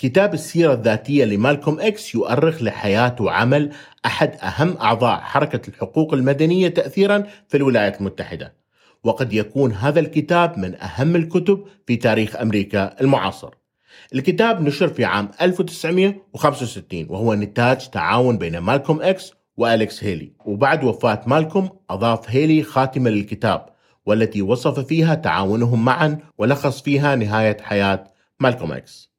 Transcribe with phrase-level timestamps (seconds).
[0.00, 3.72] كتاب السيرة الذاتية لمالكوم إكس يؤرخ لحياة وعمل
[4.06, 8.54] أحد أهم أعضاء حركة الحقوق المدنية تأثيرا في الولايات المتحدة.
[9.04, 13.54] وقد يكون هذا الكتاب من أهم الكتب في تاريخ أمريكا المعاصر.
[14.14, 20.32] الكتاب نشر في عام 1965 وهو نتاج تعاون بين مالكوم إكس وأليكس هيلي.
[20.44, 23.66] وبعد وفاة مالكوم أضاف هيلي خاتمة للكتاب
[24.06, 28.04] والتي وصف فيها تعاونهم معا ولخص فيها نهاية حياة
[28.40, 29.10] مالكوم إكس.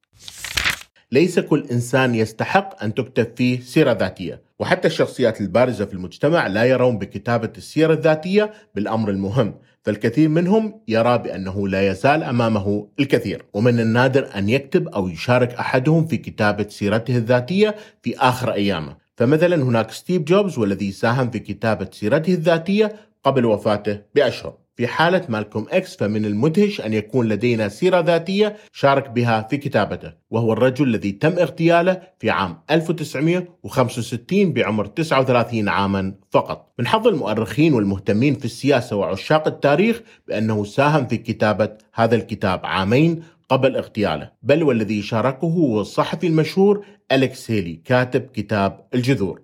[1.14, 4.42] ليس كل إنسان يستحق أن تكتب فيه سيرة ذاتية.
[4.60, 11.18] وحتى الشخصيات البارزة في المجتمع لا يرون بكتابة السيرة الذاتية بالأمر المهم فالكثير منهم يرى
[11.18, 13.46] بأنه لا يزال أمامه الكثير.
[13.54, 18.98] ومن النادر أن يكتب أو يشارك أحدهم في كتابة سيرته الذاتية في آخر أيامه.
[19.18, 24.54] فمثلا هناك ستيف جوبز والذي ساهم في كتابة سيرته الذاتية قبل وفاته بأشهر.
[24.76, 30.14] في حالة مالكوم إكس فمن المدهش أن يكون لدينا سيرة ذاتية شارك بها في كتابته
[30.30, 36.74] وهو الرجل الذي تم اغتياله في عام 1965 بعمر 39 عاما فقط.
[36.80, 43.24] من حظ المؤرخين والمهتمين في السياسة وعشاق التاريخ بأنه ساهم في كتابة هذا الكتاب عامين
[43.50, 44.32] قبل اغتياله.
[44.44, 49.42] بل والذي شاركه هو الصحفي المشهور أليكس هيلي كاتب كتاب الجذور.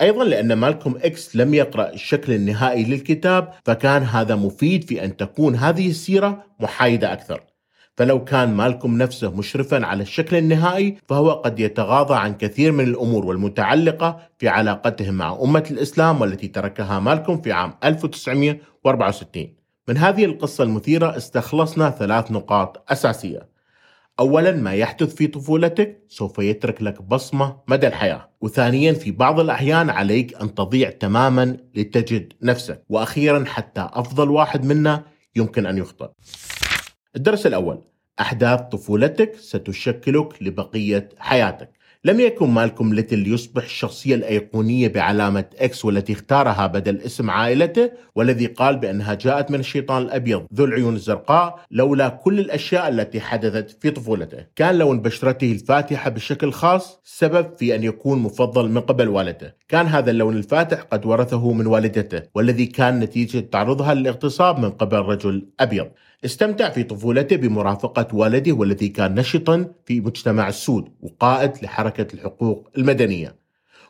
[0.00, 5.54] أيضا لأن مالكوم إكس لم يقرأ الشكل النهائي للكتاب فكان هذا مفيد في أن تكون
[5.54, 7.40] هذه السيرة محايدة أكثر.
[7.96, 13.26] فلو كان مالكوم نفسه مشرفا على الشكل النهائي فهو قد يتغاضى عن كثير من الأمور
[13.26, 19.54] والمتعلقة في علاقتهم مع أمة الإسلام والتي تركها مالكوم في عام 1964.
[19.88, 23.49] من هذه القصة المثيرة استخلصنا ثلاث نقاط أساسية.
[24.20, 29.90] اولا ما يحدث في طفولتك سوف يترك لك بصمة مدى الحياة، وثانيا في بعض الأحيان
[29.90, 35.04] عليك أن تضيع تماما لتجد نفسك، وأخيرا حتى أفضل واحد منا
[35.36, 36.08] يمكن أن يخطئ.
[37.16, 37.82] الدرس الأول
[38.20, 41.70] أحداث طفولتك ستشكلك لبقية حياتك.
[42.04, 48.46] لم يكن مالكوم ليتل يصبح الشخصية الأيقونية بعلامة إكس والتي اختارها بدل اسم عائلته والذي
[48.46, 53.90] قال بأنها جاءت من الشيطان الأبيض ذو العيون الزرقاء لولا كل الأشياء التي حدثت في
[53.90, 54.46] طفولته.
[54.56, 59.86] كان لون بشرته الفاتحة بشكل خاص سبب في أن يكون مفضل من قبل والده كان
[59.86, 65.48] هذا اللون الفاتح قد ورثه من والدته والذي كان نتيجة تعرضها للاغتصاب من قبل رجل
[65.60, 65.90] أبيض.
[66.24, 73.36] استمتع في طفولته بمرافقة والده والذي كان نشطا في مجتمع السود وقائد لحركة الحقوق المدنية.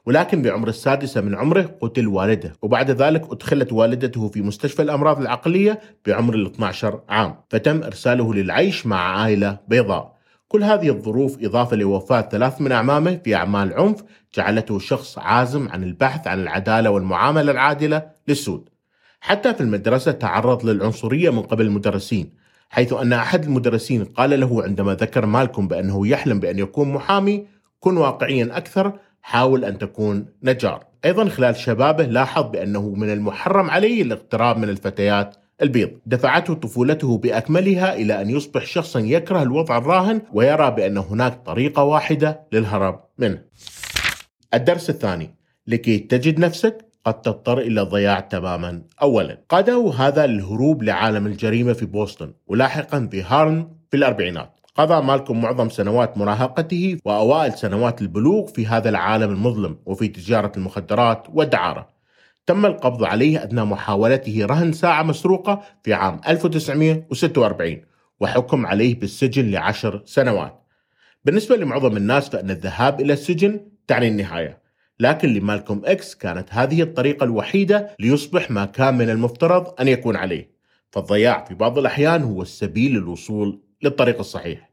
[0.06, 5.80] ولكن بعمر السادسة من عمره قتل والده وبعد ذلك أدخلت والدته في مستشفى الأمراض العقلية
[6.06, 10.16] بعمر ال 12 عام فتم إرساله للعيش مع عائلة بيضاء.
[10.48, 14.04] كل هذه الظروف إضافة لوفاة ثلاث من أعمامه في أعمال عنف
[14.34, 18.68] جعلته شخص عازم عن البحث عن العدالة والمعاملة العادلة للسود.
[19.20, 22.30] حتى في المدرسة تعرض للعنصرية من قبل المدرسين
[22.70, 27.46] حيث أن أحد المدرسين قال له عندما ذكر مالكم بأنه يحلم بأن يكون محامي
[27.80, 30.84] كن واقعيا أكثر حاول أن تكون نجار.
[31.04, 35.90] أيضا خلال شبابه لاحظ بأنه من المحرم عليه الاقتراب من الفتيات البيض.
[36.06, 42.40] دفعته طفولته بأكملها إلى أن يصبح شخصا يكره الوضع الراهن ويرى بأن هناك طريقة واحدة
[42.52, 43.42] للهرب منه.
[44.54, 45.34] الدرس الثاني
[45.66, 48.82] لكي تجد نفسك قد تضطر إلى الضياع تماما.
[49.02, 52.32] أولا قاده هذا للهروب لعالم الجريمة في بوسطن.
[52.46, 54.60] ولاحقا في هارن في الأربعينات.
[54.74, 61.26] قضى مالكم معظم سنوات مراهقته وأوائل سنوات البلوغ في هذا العالم المظلم وفي تجارة المخدرات
[61.34, 61.88] والدعارة.
[62.46, 67.82] تم القبض عليه أثناء محاولته رهن ساعة مسروقة في عام 1946
[68.20, 70.62] وحكم عليه بالسجن لعشر سنوات.
[71.24, 74.60] بالنسبة لمعظم الناس فإن الذهاب إلى السجن تعني النهاية.
[75.00, 80.50] لكن لمالكوم إكس كانت هذه الطريقة الوحيدة ليصبح ما كان من المفترض أن يكون عليه.
[80.90, 84.70] فالضياع في بعض الأحيان هو السبيل للوصول للطريق الصحيح.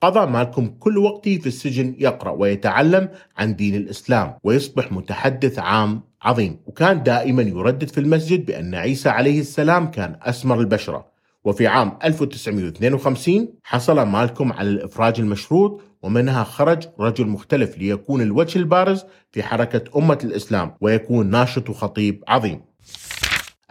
[0.00, 6.60] قضى مالكوم كل وقته في السجن يقرأ ويتعلم عن دين الإسلام ويصبح متحدث عام عظيم.
[6.66, 11.13] وكان دائما يردد في المسجد بأن عيسى عليه السلام كان أسمر البشرة.
[11.44, 19.04] وفي عام 1952 حصل مالكوم على الإفراج المشروط ومنها خرج رجل مختلف ليكون الوجه البارز
[19.32, 22.60] في حركة أمة الإسلام ويكون ناشط وخطيب عظيم.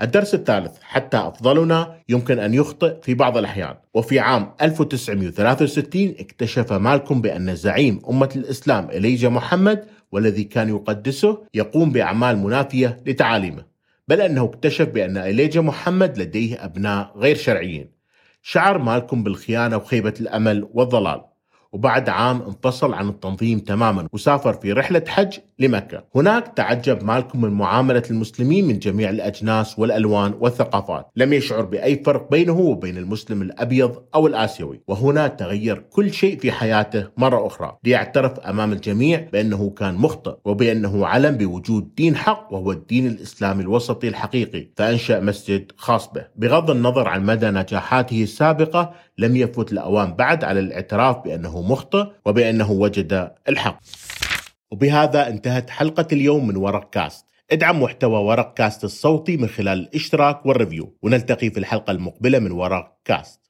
[0.02, 3.75] الدرس الثالث حتى أفضلنا يمكن أن يخطئ في بعض الأحيان.
[3.94, 11.92] وفي عام 1963 اكتشف مالكوم بأن زعيم أمة الإسلام إليجا محمد والذي كان يقدسه يقوم
[11.92, 13.73] بأعمال منافية لتعاليمه.
[14.08, 17.92] بل أنه اكتشف بأن إليجا محمد لديه أبناء غير شرعيين.
[18.42, 21.33] شعر مالكوم بالخيانة وخيبة الأمل والضلال.
[21.74, 26.04] وبعد عام انفصل عن التنظيم تماما وسافر في رحلة حج لمكة.
[26.16, 31.08] هناك تعجب مالكم من معاملة المسلمين من جميع الأجناس والألوان والثقافات.
[31.16, 34.81] لم يشعر بأي فرق بينه وبين المسلم الأبيض أو الآسيوي.
[34.88, 37.78] وهنا تغير كل شيء في حياته مرة أخرى.
[37.84, 44.08] ليعترف أمام الجميع بأنه كان مخطئ وبأنه علم بوجود دين حق وهو الدين الإسلامي الوسطي
[44.08, 44.68] الحقيقي.
[44.78, 46.25] فأنشأ مسجد خاص به.
[46.36, 52.71] بغض النظر عن مدى نجاحاته السابقة لم يفت الأوان بعد على الاعتراف بأنه مخطئ وبأنه
[52.71, 53.80] وجد الحق.
[54.71, 57.25] وبهذا انتهت حلقة اليوم من ورق كاست.
[57.51, 60.98] ادعم محتوى ورق كاست الصوتي من خلال الاشتراك وال review.
[61.01, 63.43] ونلتقي في الحلقة المقبلة من ورق كاست.